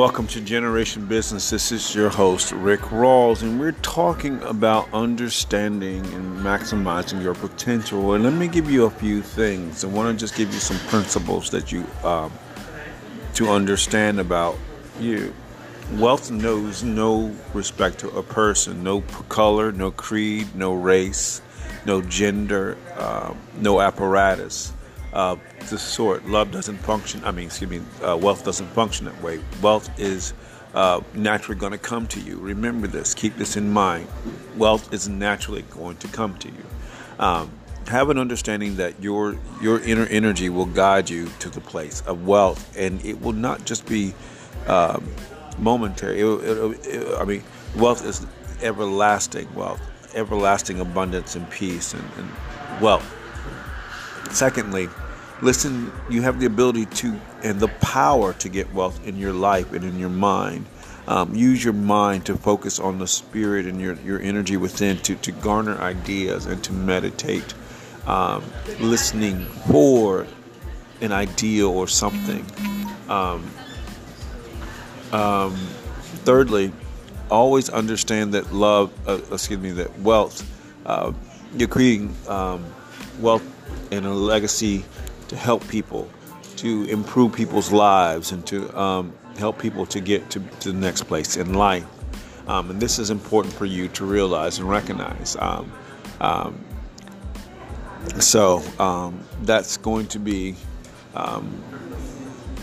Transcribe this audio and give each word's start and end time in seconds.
Welcome 0.00 0.28
to 0.28 0.40
Generation 0.40 1.04
Business. 1.04 1.50
This 1.50 1.70
is 1.70 1.94
your 1.94 2.08
host, 2.08 2.52
Ric 2.52 2.80
Rawls, 2.80 3.42
and 3.42 3.60
we're 3.60 3.72
talking 3.72 4.42
about 4.44 4.88
understanding 4.94 6.06
and 6.14 6.38
maximizing 6.38 7.22
your 7.22 7.34
potential. 7.34 8.14
And 8.14 8.24
let 8.24 8.32
me 8.32 8.48
give 8.48 8.70
you 8.70 8.86
a 8.86 8.90
few 8.90 9.20
things. 9.20 9.84
I 9.84 9.88
want 9.88 10.08
to 10.08 10.18
just 10.18 10.36
give 10.36 10.54
you 10.54 10.58
some 10.58 10.78
principles 10.88 11.50
that 11.50 11.70
you 11.70 11.84
um, 12.02 12.32
to 13.34 13.50
understand 13.50 14.20
about 14.20 14.56
you. 14.98 15.34
Wealth 15.92 16.30
knows 16.30 16.82
no 16.82 17.36
respect 17.52 17.98
to 17.98 18.08
a 18.08 18.22
person, 18.22 18.82
no 18.82 19.02
color, 19.28 19.70
no 19.70 19.90
creed, 19.90 20.54
no 20.54 20.72
race, 20.72 21.42
no 21.84 22.00
gender, 22.00 22.78
uh, 22.96 23.34
no 23.58 23.82
apparatus 23.82 24.72
uh, 25.12 25.36
this 25.68 25.82
sort. 25.82 26.26
Love 26.26 26.50
doesn't 26.50 26.78
function. 26.78 27.22
I 27.24 27.30
mean, 27.30 27.46
excuse 27.46 27.70
me. 27.70 27.80
Uh, 28.02 28.16
wealth 28.16 28.44
doesn't 28.44 28.68
function 28.68 29.06
that 29.06 29.22
way. 29.22 29.40
Wealth 29.62 29.90
is 29.98 30.34
uh, 30.74 31.00
naturally 31.14 31.58
going 31.58 31.72
to 31.72 31.78
come 31.78 32.06
to 32.08 32.20
you. 32.20 32.38
Remember 32.38 32.86
this. 32.86 33.14
Keep 33.14 33.36
this 33.36 33.56
in 33.56 33.72
mind. 33.72 34.06
Wealth 34.56 34.92
is 34.92 35.08
naturally 35.08 35.62
going 35.62 35.96
to 35.98 36.08
come 36.08 36.38
to 36.38 36.48
you. 36.48 36.64
Um, 37.18 37.50
have 37.86 38.08
an 38.10 38.18
understanding 38.18 38.76
that 38.76 39.02
your 39.02 39.36
your 39.60 39.80
inner 39.80 40.06
energy 40.06 40.48
will 40.48 40.66
guide 40.66 41.10
you 41.10 41.28
to 41.40 41.50
the 41.50 41.60
place 41.60 42.02
of 42.02 42.26
wealth, 42.26 42.76
and 42.78 43.04
it 43.04 43.20
will 43.20 43.32
not 43.32 43.64
just 43.64 43.86
be 43.86 44.14
um, 44.66 45.10
momentary. 45.58 46.20
It, 46.20 46.26
it, 46.26 46.86
it, 46.86 47.18
I 47.18 47.24
mean, 47.24 47.42
wealth 47.76 48.04
is 48.04 48.26
everlasting 48.62 49.52
wealth, 49.54 49.80
everlasting 50.14 50.80
abundance 50.80 51.34
and 51.34 51.50
peace 51.50 51.94
and, 51.94 52.04
and 52.16 52.80
wealth. 52.80 53.16
Secondly, 54.32 54.88
listen, 55.42 55.92
you 56.08 56.22
have 56.22 56.40
the 56.40 56.46
ability 56.46 56.86
to 56.86 57.18
and 57.42 57.58
the 57.60 57.68
power 57.80 58.32
to 58.34 58.48
get 58.48 58.72
wealth 58.72 59.06
in 59.06 59.16
your 59.16 59.32
life 59.32 59.72
and 59.72 59.84
in 59.84 59.98
your 59.98 60.10
mind. 60.10 60.66
Um, 61.06 61.34
use 61.34 61.64
your 61.64 61.72
mind 61.72 62.26
to 62.26 62.36
focus 62.36 62.78
on 62.78 62.98
the 62.98 63.06
spirit 63.06 63.66
and 63.66 63.80
your, 63.80 63.94
your 64.00 64.20
energy 64.20 64.56
within 64.56 64.98
to, 64.98 65.16
to 65.16 65.32
garner 65.32 65.76
ideas 65.78 66.46
and 66.46 66.62
to 66.64 66.72
meditate. 66.72 67.54
Um, 68.06 68.44
listening 68.78 69.44
for 69.70 70.26
an 71.00 71.12
idea 71.12 71.68
or 71.68 71.88
something. 71.88 72.46
Um, 73.08 73.50
um 75.12 75.56
thirdly, 76.24 76.72
always 77.30 77.70
understand 77.70 78.34
that 78.34 78.52
love, 78.52 78.92
uh, 79.08 79.20
excuse 79.32 79.58
me, 79.58 79.72
that 79.72 79.98
wealth, 80.00 80.46
uh, 80.86 81.12
you're 81.54 81.68
creating 81.68 82.14
um, 82.28 82.64
wealth 83.20 83.44
and 83.92 84.06
a 84.06 84.10
legacy 84.10 84.84
to 85.28 85.36
help 85.36 85.66
people, 85.68 86.08
to 86.56 86.84
improve 86.84 87.32
people's 87.32 87.72
lives, 87.72 88.32
and 88.32 88.46
to 88.46 88.76
um, 88.78 89.12
help 89.38 89.58
people 89.58 89.86
to 89.86 90.00
get 90.00 90.28
to, 90.30 90.40
to, 90.60 90.72
the 90.72 90.78
next 90.78 91.04
place 91.04 91.36
in 91.36 91.54
life. 91.54 91.86
Um, 92.48 92.70
and 92.70 92.80
this 92.80 92.98
is 92.98 93.10
important 93.10 93.54
for 93.54 93.66
you 93.66 93.88
to 93.88 94.04
realize 94.04 94.58
and 94.58 94.68
recognize. 94.68 95.36
Um, 95.38 95.72
um 96.20 96.64
so 98.18 98.62
um, 98.78 99.20
that's 99.42 99.76
going 99.76 100.06
to 100.08 100.18
be 100.18 100.56
um, 101.14 101.62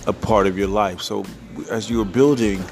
a 0.08 0.14
part 0.14 0.48
of 0.48 0.58
your 0.58 0.68
life. 0.68 1.02
So 1.02 1.26
as 1.70 1.90
you 1.90 2.02
are 2.02 2.06
building 2.06 2.64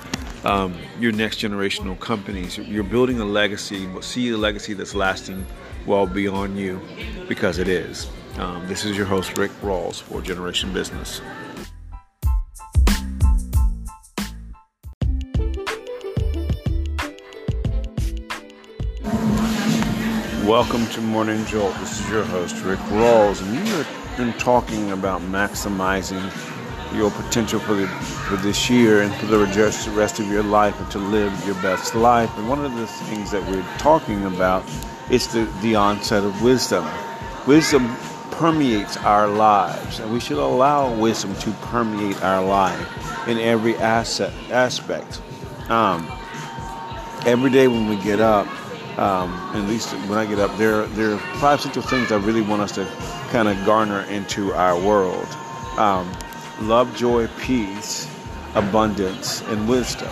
your 0.99 1.11
next 1.11 1.39
generational 1.39 1.99
companies, 1.99 2.57
you're 2.57 2.83
building 2.83 3.19
a 3.19 3.25
legacy. 3.25 3.87
See 4.01 4.29
a 4.29 4.37
legacy 4.37 4.73
that's 4.73 4.95
lasting 4.95 5.45
well 5.85 6.07
beyond 6.07 6.57
you, 6.57 6.81
because 7.27 7.59
it 7.59 7.67
is. 7.67 8.09
Um, 8.37 8.67
this 8.67 8.85
is 8.85 8.97
your 8.97 9.05
host, 9.05 9.37
Ric 9.37 9.51
Rawls, 9.61 10.01
for 10.01 10.21
Generation 10.21 10.73
Business. 10.73 11.21
Welcome 20.45 20.85
to 20.87 21.01
Morning 21.01 21.43
Jolt. 21.45 21.73
This 21.79 21.99
is 21.99 22.09
your 22.09 22.23
host, 22.23 22.63
Ric 22.63 22.79
Rawls, 22.79 23.41
and 23.41 23.51
we 23.51 23.69
have 23.69 24.13
been 24.17 24.33
talking 24.33 24.91
about 24.91 25.21
maximizing 25.21 26.31
your 26.95 27.11
potential 27.11 27.59
for 27.59 27.73
the 27.73 27.87
for 27.87 28.37
this 28.37 28.69
year 28.69 29.01
and 29.01 29.13
for 29.15 29.25
the 29.25 29.39
rest 29.39 30.19
of 30.19 30.27
your 30.27 30.43
life 30.43 30.79
and 30.79 30.89
to 30.91 30.99
live 30.99 31.45
your 31.45 31.55
best 31.55 31.95
life. 31.95 32.31
And 32.37 32.47
one 32.47 32.63
of 32.63 32.73
the 32.75 32.87
things 32.87 33.31
that 33.31 33.45
we're 33.49 33.65
talking 33.77 34.23
about 34.25 34.63
is 35.09 35.27
the, 35.27 35.45
the 35.61 35.75
onset 35.75 36.23
of 36.23 36.41
wisdom. 36.41 36.85
Wisdom 37.47 37.95
permeates 38.31 38.97
our 38.97 39.27
lives, 39.27 39.99
and 39.99 40.11
we 40.11 40.19
should 40.19 40.37
allow 40.37 40.93
wisdom 40.93 41.33
to 41.35 41.51
permeate 41.67 42.21
our 42.23 42.43
life 42.43 43.27
in 43.27 43.37
every 43.37 43.75
asset, 43.77 44.33
aspect. 44.51 45.21
Um, 45.69 46.07
every 47.25 47.49
day 47.49 47.67
when 47.67 47.87
we 47.87 47.95
get 47.97 48.19
up, 48.19 48.47
um, 48.99 49.31
at 49.53 49.67
least 49.67 49.93
when 50.07 50.17
I 50.17 50.25
get 50.25 50.39
up, 50.39 50.55
there 50.57 50.85
there 50.87 51.13
are 51.13 51.17
five 51.39 51.61
central 51.61 51.85
things 51.85 52.11
I 52.11 52.17
really 52.17 52.41
want 52.41 52.61
us 52.61 52.71
to 52.73 52.85
kind 53.29 53.47
of 53.47 53.65
garner 53.65 54.01
into 54.03 54.53
our 54.53 54.79
world: 54.79 55.27
um, 55.77 56.11
love, 56.61 56.95
joy, 56.95 57.27
peace, 57.39 58.09
abundance, 58.53 59.41
and 59.43 59.67
wisdom. 59.67 60.11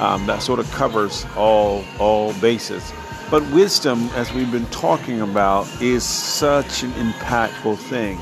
Um, 0.00 0.26
that 0.26 0.42
sort 0.42 0.58
of 0.58 0.70
covers 0.72 1.26
all 1.36 1.84
all 1.98 2.32
bases. 2.34 2.92
But 3.32 3.50
wisdom, 3.50 4.10
as 4.14 4.30
we've 4.34 4.52
been 4.52 4.66
talking 4.66 5.22
about, 5.22 5.66
is 5.80 6.04
such 6.04 6.82
an 6.82 6.90
impactful 6.92 7.78
thing. 7.78 8.20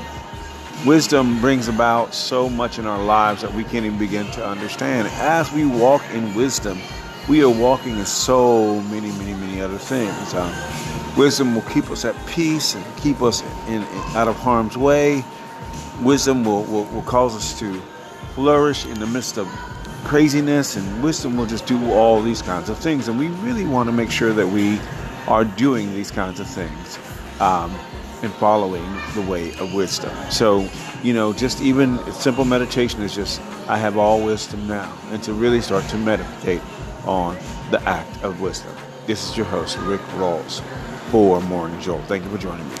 Wisdom 0.85 1.41
brings 1.41 1.67
about 1.67 2.13
so 2.13 2.47
much 2.47 2.79
in 2.79 2.85
our 2.85 3.03
lives 3.03 3.41
that 3.41 3.53
we 3.53 3.65
can't 3.65 3.85
even 3.85 3.99
begin 3.99 4.31
to 4.31 4.47
understand. 4.47 5.09
As 5.15 5.51
we 5.51 5.65
walk 5.65 6.01
in 6.13 6.33
wisdom, 6.33 6.79
we 7.27 7.43
are 7.43 7.49
walking 7.49 7.97
in 7.97 8.05
so 8.05 8.79
many, 8.83 9.09
many, 9.09 9.33
many 9.33 9.59
other 9.59 9.77
things. 9.77 10.33
Um, 10.33 10.49
wisdom 11.17 11.55
will 11.55 11.61
keep 11.63 11.91
us 11.91 12.05
at 12.05 12.15
peace 12.27 12.75
and 12.75 12.85
keep 12.95 13.21
us 13.21 13.43
in, 13.67 13.83
in 13.83 14.15
out 14.15 14.29
of 14.29 14.37
harm's 14.37 14.77
way. 14.77 15.25
Wisdom 16.01 16.45
will, 16.45 16.63
will, 16.63 16.85
will 16.85 17.01
cause 17.01 17.35
us 17.35 17.59
to 17.59 17.81
flourish 18.33 18.85
in 18.85 18.97
the 18.97 19.07
midst 19.07 19.37
of 19.37 19.45
craziness, 20.05 20.77
and 20.77 21.03
wisdom 21.03 21.35
will 21.35 21.45
just 21.45 21.65
do 21.65 21.91
all 21.91 22.21
these 22.21 22.41
kinds 22.41 22.69
of 22.69 22.77
things. 22.77 23.09
And 23.09 23.19
we 23.19 23.27
really 23.27 23.65
want 23.65 23.87
to 23.87 23.93
make 23.93 24.09
sure 24.09 24.31
that 24.31 24.47
we 24.47 24.79
are 25.27 25.45
doing 25.45 25.93
these 25.93 26.11
kinds 26.11 26.39
of 26.39 26.47
things 26.47 26.99
um, 27.39 27.71
and 28.23 28.31
following 28.33 28.85
the 29.15 29.21
way 29.21 29.49
of 29.55 29.73
wisdom. 29.73 30.11
So, 30.31 30.67
you 31.03 31.13
know, 31.13 31.33
just 31.33 31.61
even 31.61 31.99
simple 32.11 32.45
meditation 32.45 33.01
is 33.01 33.15
just, 33.15 33.41
I 33.67 33.77
have 33.77 33.97
all 33.97 34.23
wisdom 34.23 34.67
now, 34.67 34.95
and 35.11 35.21
to 35.23 35.33
really 35.33 35.61
start 35.61 35.87
to 35.89 35.97
meditate 35.97 36.61
on 37.05 37.37
the 37.71 37.81
act 37.83 38.23
of 38.23 38.41
wisdom. 38.41 38.75
This 39.07 39.29
is 39.29 39.37
your 39.37 39.47
host, 39.47 39.77
Ric 39.79 40.01
Rawls, 40.17 40.61
for 41.09 41.41
Morning 41.41 41.79
Jolt. 41.81 42.03
Thank 42.05 42.23
you 42.23 42.29
for 42.29 42.37
joining 42.37 42.67
me. 42.69 42.75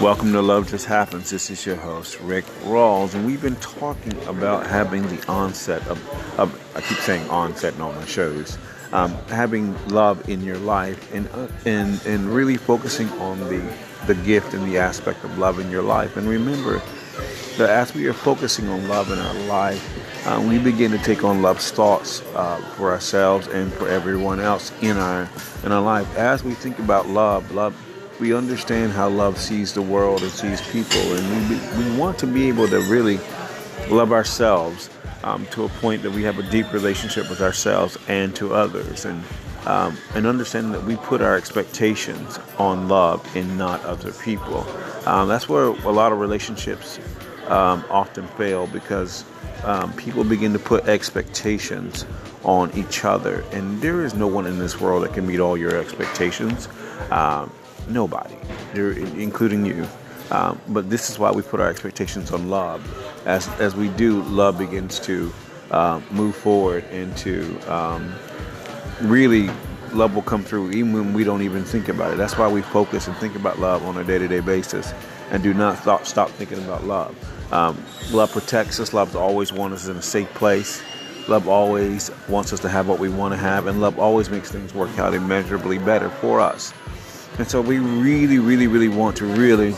Welcome 0.00 0.32
to 0.32 0.42
Love 0.42 0.68
Just 0.68 0.84
Happens. 0.84 1.30
This 1.30 1.48
is 1.48 1.64
your 1.64 1.76
host, 1.76 2.20
Ric 2.20 2.44
Rawls, 2.64 3.14
and 3.14 3.24
we've 3.24 3.40
been 3.40 3.56
talking 3.56 4.12
about 4.26 4.66
having 4.66 5.00
the 5.08 5.26
onset 5.26 5.80
of, 5.88 6.38
of 6.38 6.76
I 6.76 6.82
keep 6.82 6.98
saying 6.98 7.26
onset 7.30 7.74
in 7.74 7.80
all 7.80 7.94
my 7.94 8.04
shows, 8.04 8.58
um, 8.92 9.12
having 9.28 9.74
love 9.88 10.28
in 10.28 10.44
your 10.44 10.58
life 10.58 11.14
and, 11.14 11.26
uh, 11.32 11.48
and, 11.64 11.98
and 12.04 12.28
really 12.28 12.58
focusing 12.58 13.08
on 13.12 13.40
the, 13.48 13.74
the 14.06 14.14
gift 14.16 14.52
and 14.52 14.70
the 14.70 14.76
aspect 14.76 15.24
of 15.24 15.38
love 15.38 15.60
in 15.60 15.70
your 15.70 15.82
life. 15.82 16.18
And 16.18 16.28
remember 16.28 16.82
that 17.56 17.70
as 17.70 17.94
we 17.94 18.06
are 18.06 18.12
focusing 18.12 18.68
on 18.68 18.86
love 18.88 19.10
in 19.10 19.18
our 19.18 19.34
life, 19.48 20.26
uh, 20.26 20.44
we 20.46 20.58
begin 20.58 20.90
to 20.90 20.98
take 20.98 21.24
on 21.24 21.40
love's 21.40 21.70
thoughts 21.70 22.20
uh, 22.34 22.58
for 22.76 22.90
ourselves 22.90 23.46
and 23.48 23.72
for 23.72 23.88
everyone 23.88 24.40
else 24.40 24.72
in 24.82 24.98
our 24.98 25.26
in 25.64 25.72
our 25.72 25.80
life. 25.80 26.18
As 26.18 26.44
we 26.44 26.52
think 26.52 26.78
about 26.78 27.08
love, 27.08 27.50
love 27.52 27.74
we 28.20 28.34
understand 28.34 28.92
how 28.92 29.08
love 29.08 29.38
sees 29.38 29.72
the 29.72 29.82
world 29.82 30.22
and 30.22 30.30
sees 30.30 30.60
people, 30.70 31.00
and 31.00 31.50
we, 31.50 31.84
we 31.84 31.98
want 31.98 32.18
to 32.18 32.26
be 32.26 32.48
able 32.48 32.68
to 32.68 32.80
really 32.82 33.18
love 33.90 34.12
ourselves 34.12 34.90
um, 35.22 35.46
to 35.46 35.64
a 35.64 35.68
point 35.68 36.02
that 36.02 36.12
we 36.12 36.22
have 36.22 36.38
a 36.38 36.50
deep 36.50 36.72
relationship 36.72 37.28
with 37.28 37.40
ourselves 37.40 37.96
and 38.08 38.34
to 38.36 38.54
others, 38.54 39.04
and 39.04 39.22
um, 39.66 39.96
and 40.14 40.26
understanding 40.26 40.72
that 40.72 40.84
we 40.84 40.96
put 40.96 41.20
our 41.20 41.36
expectations 41.36 42.38
on 42.58 42.88
love 42.88 43.26
and 43.36 43.58
not 43.58 43.84
other 43.84 44.12
people. 44.12 44.64
Um, 45.06 45.28
that's 45.28 45.48
where 45.48 45.64
a 45.64 45.90
lot 45.90 46.12
of 46.12 46.20
relationships 46.20 47.00
um, 47.48 47.84
often 47.90 48.26
fail 48.28 48.68
because 48.68 49.24
um, 49.64 49.92
people 49.94 50.22
begin 50.22 50.52
to 50.52 50.58
put 50.58 50.86
expectations 50.86 52.06
on 52.44 52.70
each 52.76 53.04
other, 53.04 53.44
and 53.52 53.80
there 53.82 54.04
is 54.04 54.14
no 54.14 54.28
one 54.28 54.46
in 54.46 54.58
this 54.58 54.80
world 54.80 55.02
that 55.02 55.14
can 55.14 55.26
meet 55.26 55.40
all 55.40 55.56
your 55.56 55.76
expectations. 55.76 56.68
Um, 57.10 57.52
Nobody, 57.88 58.34
including 58.74 59.64
you. 59.64 59.86
Um, 60.30 60.60
but 60.68 60.90
this 60.90 61.08
is 61.08 61.18
why 61.18 61.30
we 61.30 61.42
put 61.42 61.60
our 61.60 61.68
expectations 61.68 62.32
on 62.32 62.50
love. 62.50 62.82
As, 63.26 63.48
as 63.60 63.76
we 63.76 63.88
do, 63.90 64.22
love 64.22 64.58
begins 64.58 64.98
to 65.00 65.32
uh, 65.70 66.00
move 66.10 66.34
forward 66.34 66.84
and 66.90 67.16
to 67.18 67.58
um, 67.72 68.12
really 69.02 69.50
love 69.92 70.14
will 70.14 70.22
come 70.22 70.42
through 70.42 70.70
even 70.72 70.92
when 70.92 71.14
we 71.14 71.24
don't 71.24 71.42
even 71.42 71.64
think 71.64 71.88
about 71.88 72.12
it. 72.12 72.16
That's 72.16 72.36
why 72.36 72.48
we 72.48 72.62
focus 72.62 73.06
and 73.06 73.16
think 73.18 73.36
about 73.36 73.58
love 73.60 73.84
on 73.84 73.96
a 73.96 74.04
day-to-day 74.04 74.40
basis, 74.40 74.92
and 75.30 75.42
do 75.42 75.54
not 75.54 75.78
stop 75.78 76.06
stop 76.06 76.28
thinking 76.30 76.58
about 76.58 76.84
love. 76.84 77.14
Um, 77.52 77.80
love 78.10 78.32
protects 78.32 78.80
us. 78.80 78.92
Love 78.92 79.14
always 79.16 79.52
wants 79.52 79.84
us 79.84 79.88
in 79.88 79.96
a 79.96 80.02
safe 80.02 80.32
place. 80.34 80.82
Love 81.28 81.48
always 81.48 82.10
wants 82.28 82.52
us 82.52 82.60
to 82.60 82.68
have 82.68 82.88
what 82.88 82.98
we 82.98 83.08
want 83.08 83.32
to 83.32 83.38
have, 83.38 83.66
and 83.68 83.80
love 83.80 83.98
always 83.98 84.28
makes 84.28 84.50
things 84.50 84.74
work 84.74 84.96
out 84.98 85.14
immeasurably 85.14 85.78
better 85.78 86.08
for 86.08 86.40
us. 86.40 86.72
And 87.38 87.46
so 87.46 87.60
we 87.60 87.78
really, 87.78 88.38
really, 88.38 88.66
really 88.66 88.88
want 88.88 89.16
to 89.18 89.26
really 89.26 89.74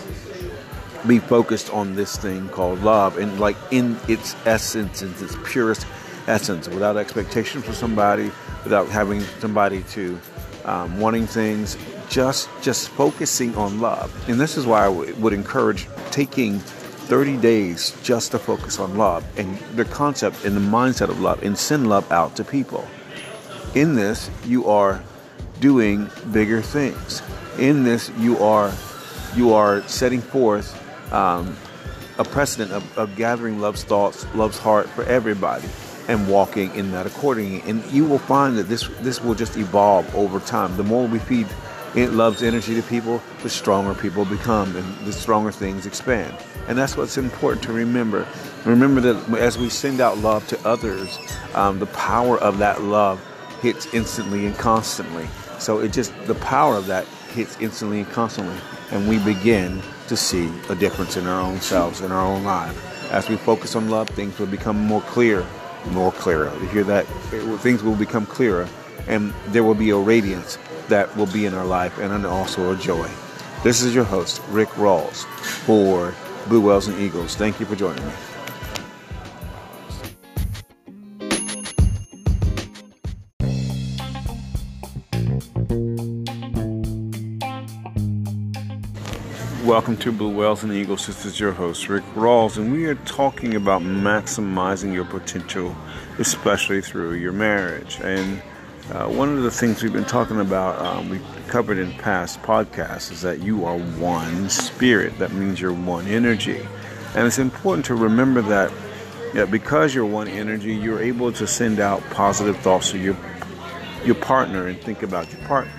be 1.07 1.19
focused 1.19 1.73
on 1.73 1.95
this 1.95 2.17
thing 2.17 2.49
called 2.51 2.83
love 2.83 3.19
and 3.19 3.41
like 3.41 3.57
in 3.71 3.99
its 4.09 4.37
essence, 4.47 5.03
in 5.03 5.11
its 5.13 5.37
purest 5.45 5.87
essence, 6.27 6.69
without 6.69 6.97
expectations 6.97 7.65
for 7.65 7.73
somebody, 7.73 8.31
without 8.63 8.89
having 8.89 9.21
somebody 9.41 9.83
to 9.85 10.19
um, 10.65 11.01
wanting 11.01 11.27
things, 11.27 11.77
just 12.09 12.49
just 12.63 12.89
focusing 12.91 13.55
on 13.57 13.81
love. 13.81 14.13
And 14.29 14.41
this 14.41 14.57
is 14.57 14.67
why 14.67 14.83
I 14.83 14.89
w- 14.89 15.15
would 15.17 15.33
encourage 15.33 15.89
taking 16.11 16.59
30 16.59 17.39
days 17.39 17.97
just 18.03 18.33
to 18.33 18.39
focus 18.39 18.79
on 18.79 18.99
love 18.99 19.25
and 19.39 19.59
the 19.77 19.85
concept 19.87 20.45
and 20.45 20.57
the 20.57 20.61
mindset 20.61 21.09
of 21.09 21.21
love 21.21 21.43
and 21.43 21.57
send 21.57 21.89
love 21.89 22.11
out 22.13 22.37
to 22.37 22.45
people. 22.45 22.87
In 23.75 23.95
this, 23.95 24.31
you 24.45 24.69
are 24.69 25.03
doing 25.61 26.11
bigger 26.33 26.61
things. 26.61 27.23
In 27.59 27.83
this, 27.83 28.11
you 28.19 28.39
are 28.39 28.73
you 29.35 29.53
are 29.53 29.83
setting 29.89 30.21
forth 30.21 30.75
um, 31.13 31.57
a 32.19 32.25
precedent 32.25 32.73
of, 32.73 32.99
of 32.99 33.17
gathering 33.17 33.61
love's 33.61 33.85
thoughts, 33.85 34.27
love's 34.35 34.59
heart 34.59 34.89
for 34.91 35.05
everybody, 35.05 35.69
and 36.09 36.29
walking 36.29 36.75
in 36.75 36.93
that 36.93 37.07
accordingly. 37.07 37.63
And 37.67 37.85
you 37.87 38.05
will 38.05 38.19
find 38.19 38.57
that 38.59 38.65
this 38.65 38.89
this 39.01 39.21
will 39.23 39.35
just 39.35 39.57
evolve 39.57 40.13
over 40.15 40.39
time. 40.41 40.77
The 40.77 40.85
more 40.85 41.07
we 41.07 41.19
feed 41.19 41.49
it 41.95 42.11
love's 42.11 42.43
energy 42.43 42.75
to 42.75 42.83
people, 42.83 43.21
the 43.43 43.51
stronger 43.51 43.95
people 43.95 44.25
become, 44.25 44.77
and 44.77 45.07
the 45.07 45.13
stronger 45.13 45.51
things 45.51 45.85
expand. 45.85 46.37
And 46.69 46.79
that's 46.79 46.97
what's 46.97 47.17
important 47.17 47.63
to 47.65 47.73
remember. 47.73 48.27
Remember 48.67 49.01
that 49.01 49.39
as 49.39 49.59
we 49.59 49.69
send 49.69 50.01
out 50.01 50.19
love 50.19 50.47
to 50.49 50.69
others, 50.69 51.19
um, 51.55 51.79
the 51.79 51.87
power 51.87 52.39
of 52.39 52.59
that 52.59 52.83
love 52.83 53.25
hits 53.63 53.93
instantly 53.93 54.47
and 54.47 54.57
constantly. 54.57 55.27
So 55.59 55.81
it 55.81 55.93
just 55.93 56.13
the 56.27 56.37
power 56.37 56.77
of 56.77 56.87
that 56.87 57.07
hits 57.39 57.57
instantly 57.61 58.01
and 58.01 58.11
constantly, 58.11 58.57
and 58.91 59.09
we 59.09 59.19
begin 59.21 59.81
to 60.09 60.17
see 60.17 60.51
a 60.71 60.75
difference 60.75 61.17
in 61.17 61.25
our 61.29 61.41
own 61.41 61.61
selves, 61.61 62.01
in 62.01 62.11
our 62.11 62.25
own 62.25 62.43
lives. 62.43 62.77
As 63.13 63.29
we 63.29 63.37
focus 63.37 63.77
on 63.77 63.89
love, 63.89 64.09
things 64.09 64.37
will 64.41 64.49
become 64.49 64.77
more 64.77 65.03
clear, 65.03 65.47
more 65.93 66.11
clearer. 66.11 66.53
You 66.61 66.67
hear 66.67 66.85
that? 66.85 67.07
Things 67.63 67.85
will 67.85 67.95
become 67.95 68.27
clearer, 68.27 68.69
and 69.07 69.33
there 69.47 69.63
will 69.63 69.77
be 69.77 69.91
a 69.91 69.97
radiance 69.97 70.59
that 70.89 71.17
will 71.17 71.27
be 71.27 71.47
in 71.47 71.55
our 71.55 71.65
life, 71.65 71.97
and 71.99 72.27
also 72.27 72.73
a 72.73 72.77
joy. 72.77 73.09
This 73.63 73.83
is 73.83 73.95
your 73.95 74.05
host, 74.05 74.43
Ric 74.49 74.69
Rawls, 74.71 75.25
for 75.65 76.13
Blue 76.49 76.61
Whales 76.61 76.89
and 76.89 76.99
Eagles. 76.99 77.37
Thank 77.37 77.61
you 77.61 77.67
for 77.67 77.77
joining 77.77 78.05
me. 78.05 78.13
Welcome 89.69 89.99
to 89.99 90.13
Blue 90.13 90.31
Whales 90.31 90.63
and 90.63 90.73
Eagles. 90.73 91.07
This 91.07 91.27
is 91.27 91.39
your 91.39 91.53
host, 91.53 91.91
Ric 91.91 92.03
Rawls, 92.15 92.57
and 92.57 92.73
we 92.73 92.87
are 92.87 92.95
talking 92.95 93.55
about 93.55 93.83
maximizing 93.83 94.95
your 94.95 95.05
potential, 95.05 95.77
especially 96.19 96.81
through 96.81 97.17
your 97.17 97.33
marriage. 97.33 98.01
And 98.01 98.43
uh, 98.91 99.09
one 99.09 99.37
of 99.37 99.43
the 99.43 99.51
things 99.51 99.83
we've 99.83 99.93
been 99.93 100.07
talking 100.07 100.41
about, 100.41 100.81
um, 100.81 101.11
we 101.11 101.21
covered 101.49 101.77
in 101.77 101.93
past 101.99 102.41
podcasts, 102.41 103.13
is 103.13 103.21
that 103.21 103.41
you 103.41 103.67
are 103.67 103.77
one 103.77 104.49
spirit. 104.49 105.19
That 105.19 105.33
means 105.35 105.61
you're 105.61 105.75
one 105.75 106.07
energy. 106.07 106.67
And 107.15 107.27
it's 107.27 107.39
important 107.39 107.85
to 107.87 107.95
remember 107.95 108.41
that 108.41 108.73
yeah, 109.35 109.45
because 109.45 109.95
you're 109.95 110.07
one 110.07 110.29
energy, 110.29 110.75
you're 110.75 111.03
able 111.03 111.31
to 111.33 111.47
send 111.47 111.79
out 111.79 112.03
positive 112.09 112.57
thoughts 112.61 112.93
to 112.93 112.99
your 112.99 113.19
your 114.03 114.15
partner 114.15 114.69
and 114.69 114.81
think 114.81 115.03
about 115.03 115.31
your 115.31 115.43
partner 115.43 115.75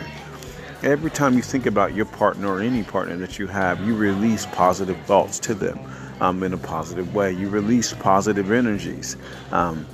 every 0.83 1.11
time 1.11 1.35
you 1.35 1.41
think 1.41 1.65
about 1.65 1.93
your 1.93 2.05
partner 2.05 2.47
or 2.47 2.61
any 2.61 2.83
partner 2.83 3.17
that 3.17 3.37
you 3.37 3.47
have, 3.47 3.85
you 3.85 3.95
release 3.95 4.45
positive 4.47 4.97
thoughts 5.05 5.39
to 5.39 5.53
them 5.53 5.79
um, 6.21 6.43
in 6.43 6.53
a 6.53 6.57
positive 6.57 7.13
way. 7.13 7.31
You 7.31 7.49
release 7.49 7.93
positive 7.93 8.51
energies 8.51 9.17
um, 9.51 9.85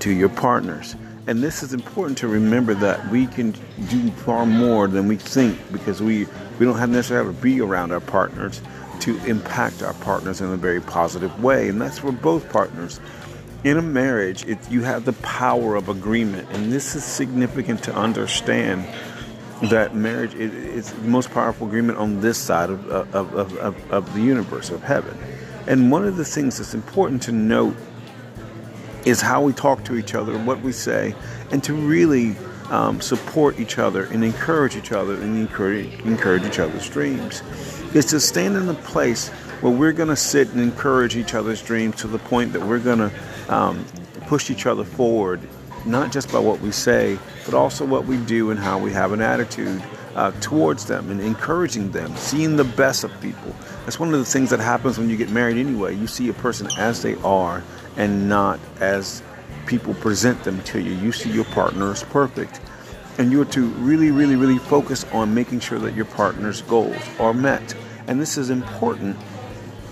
to 0.00 0.12
your 0.12 0.28
partners. 0.28 0.96
And 1.26 1.42
this 1.42 1.62
is 1.62 1.72
important 1.72 2.18
to 2.18 2.28
remember 2.28 2.74
that 2.74 3.08
we 3.10 3.26
can 3.26 3.52
do 3.88 4.10
far 4.10 4.44
more 4.44 4.88
than 4.88 5.06
we 5.06 5.16
think 5.16 5.58
because 5.70 6.02
we, 6.02 6.26
we 6.58 6.66
don't 6.66 6.78
have 6.78 6.90
necessarily 6.90 7.28
have 7.28 7.36
to 7.36 7.42
be 7.42 7.60
around 7.60 7.92
our 7.92 8.00
partners 8.00 8.60
to 9.00 9.16
impact 9.24 9.82
our 9.82 9.94
partners 9.94 10.40
in 10.40 10.48
a 10.48 10.56
very 10.56 10.80
positive 10.80 11.42
way. 11.42 11.68
And 11.68 11.80
that's 11.80 11.98
for 12.00 12.12
both 12.12 12.48
partners. 12.50 13.00
In 13.62 13.76
a 13.76 13.82
marriage, 13.82 14.44
it, 14.46 14.58
you 14.70 14.82
have 14.82 15.04
the 15.04 15.12
power 15.14 15.76
of 15.76 15.88
agreement. 15.88 16.48
And 16.50 16.72
this 16.72 16.96
is 16.96 17.04
significant 17.04 17.84
to 17.84 17.94
understand 17.94 18.84
that 19.62 19.94
marriage 19.94 20.34
is 20.34 20.92
the 20.92 21.08
most 21.08 21.30
powerful 21.30 21.66
agreement 21.66 21.98
on 21.98 22.20
this 22.20 22.36
side 22.36 22.68
of, 22.68 22.88
of, 22.90 23.34
of, 23.34 23.90
of, 23.92 24.14
the 24.14 24.20
universe, 24.20 24.70
of 24.70 24.82
heaven. 24.82 25.16
And 25.68 25.92
one 25.92 26.04
of 26.04 26.16
the 26.16 26.24
things 26.24 26.58
that's 26.58 26.74
important 26.74 27.22
to 27.22 27.32
note 27.32 27.76
is 29.04 29.20
how 29.20 29.42
we 29.42 29.52
talk 29.52 29.84
to 29.84 29.96
each 29.96 30.14
other, 30.14 30.36
what 30.38 30.60
we 30.62 30.72
say, 30.72 31.14
and 31.52 31.62
to 31.64 31.74
really 31.74 32.36
um, 32.70 33.00
support 33.00 33.60
each 33.60 33.78
other 33.78 34.04
and 34.06 34.24
encourage 34.24 34.76
each 34.76 34.90
other 34.90 35.14
and 35.14 35.36
encourage, 35.36 35.92
encourage 36.00 36.44
each 36.44 36.58
other's 36.58 36.88
dreams. 36.88 37.42
Is 37.94 38.06
to 38.06 38.20
stand 38.20 38.56
in 38.56 38.68
a 38.68 38.74
place 38.74 39.28
where 39.60 39.72
we're 39.72 39.92
going 39.92 40.08
to 40.08 40.16
sit 40.16 40.48
and 40.50 40.60
encourage 40.60 41.14
each 41.14 41.34
other's 41.34 41.62
dreams 41.62 41.96
to 41.96 42.08
the 42.08 42.18
point 42.18 42.52
that 42.54 42.62
we're 42.62 42.80
going 42.80 42.98
to 42.98 43.12
um, 43.48 43.84
push 44.26 44.50
each 44.50 44.66
other 44.66 44.82
forward 44.82 45.40
not 45.86 46.12
just 46.12 46.32
by 46.32 46.38
what 46.38 46.60
we 46.60 46.70
say, 46.70 47.18
but 47.44 47.54
also 47.54 47.84
what 47.84 48.06
we 48.06 48.16
do 48.18 48.50
and 48.50 48.58
how 48.58 48.78
we 48.78 48.92
have 48.92 49.12
an 49.12 49.20
attitude 49.20 49.82
uh, 50.14 50.30
towards 50.40 50.86
them 50.86 51.10
and 51.10 51.20
encouraging 51.20 51.90
them, 51.90 52.14
seeing 52.16 52.56
the 52.56 52.64
best 52.64 53.04
of 53.04 53.20
people. 53.20 53.54
That's 53.84 53.98
one 53.98 54.12
of 54.12 54.18
the 54.18 54.24
things 54.24 54.50
that 54.50 54.60
happens 54.60 54.98
when 54.98 55.08
you 55.08 55.16
get 55.16 55.30
married 55.30 55.56
anyway. 55.56 55.94
You 55.96 56.06
see 56.06 56.28
a 56.28 56.34
person 56.34 56.68
as 56.78 57.02
they 57.02 57.14
are 57.16 57.62
and 57.96 58.28
not 58.28 58.60
as 58.80 59.22
people 59.66 59.94
present 59.94 60.42
them 60.44 60.60
to 60.64 60.80
you. 60.80 60.92
You 60.92 61.12
see 61.12 61.30
your 61.30 61.44
partner 61.46 61.90
as 61.90 62.02
perfect. 62.04 62.60
And 63.18 63.30
you're 63.30 63.44
to 63.46 63.66
really, 63.66 64.10
really, 64.10 64.36
really 64.36 64.58
focus 64.58 65.04
on 65.12 65.34
making 65.34 65.60
sure 65.60 65.78
that 65.78 65.94
your 65.94 66.06
partner's 66.06 66.62
goals 66.62 66.96
are 67.18 67.34
met. 67.34 67.74
And 68.06 68.20
this 68.20 68.36
is 68.36 68.50
important 68.50 69.16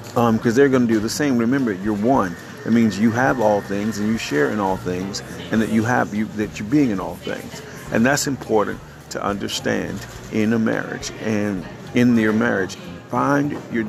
because 0.09 0.47
um, 0.47 0.55
they're 0.55 0.69
going 0.69 0.87
to 0.87 0.93
do 0.93 0.99
the 0.99 1.09
same. 1.09 1.39
Remember, 1.39 1.73
you're 1.73 1.95
one. 1.95 2.35
It 2.67 2.73
means 2.73 2.99
you 2.99 3.11
have 3.11 3.41
all 3.41 3.61
things 3.61 3.99
and 3.99 4.09
you 4.09 4.19
share 4.19 4.51
in 4.51 4.61
all 4.61 4.77
things, 4.77 5.23
and 5.51 5.61
that 5.63 5.71
you 5.71 5.85
have 5.85 6.15
you 6.15 6.27
that 6.37 6.59
you're 6.59 6.69
being 6.69 6.91
in 6.91 7.01
all 7.01 7.17
things, 7.17 7.63
and 7.93 8.05
that's 8.05 8.27
important 8.27 8.81
to 9.11 9.23
understand 9.23 9.99
in 10.33 10.53
a 10.53 10.59
marriage 10.59 11.11
and 11.23 11.67
in 11.95 12.17
your 12.17 12.33
marriage. 12.33 12.77
Find 13.09 13.53
your 13.73 13.85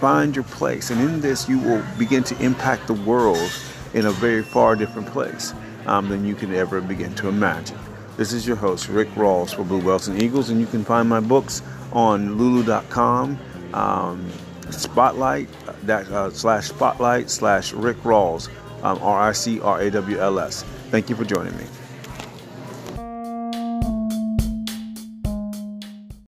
find 0.00 0.34
your 0.34 0.44
place, 0.44 0.90
and 0.90 1.00
in 1.00 1.20
this 1.20 1.48
you 1.48 1.58
will 1.58 1.82
begin 1.98 2.24
to 2.24 2.42
impact 2.42 2.86
the 2.86 2.94
world 2.94 3.50
in 3.94 4.06
a 4.06 4.10
very 4.12 4.42
far 4.42 4.76
different 4.76 5.08
place 5.08 5.52
um, 5.86 6.08
than 6.08 6.24
you 6.24 6.34
can 6.34 6.54
ever 6.54 6.80
begin 6.80 7.14
to 7.16 7.28
imagine. 7.28 7.78
This 8.16 8.32
is 8.32 8.46
your 8.46 8.56
host, 8.56 8.88
Ric 8.88 9.08
Rawls 9.10 9.54
for 9.54 9.64
Blue 9.64 9.80
Whales 9.80 10.08
and 10.08 10.20
Eagles, 10.22 10.50
and 10.50 10.60
you 10.60 10.66
can 10.66 10.84
find 10.84 11.08
my 11.08 11.20
books 11.20 11.62
on 11.92 12.36
lulu.com. 12.36 13.38
Um, 13.72 14.30
spotlight 14.70 15.48
that 15.82 16.08
uh, 16.08 16.30
slash 16.30 16.68
spotlight 16.68 17.30
slash 17.30 17.72
Ric 17.72 17.96
Rawls, 17.98 18.48
um, 18.82 18.98
R 19.02 19.28
I 19.28 19.32
C 19.32 19.60
R 19.60 19.80
A 19.80 19.90
W 19.90 20.18
L 20.18 20.38
S. 20.38 20.62
Thank 20.90 21.10
you 21.10 21.16
for 21.16 21.24
joining 21.24 21.56
me. 21.56 21.64